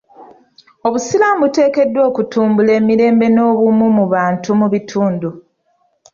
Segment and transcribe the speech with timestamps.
[0.87, 5.29] Obusiraamu buteekeddwa kutumbula mirembe n'obumu mu bantu mu bitundu.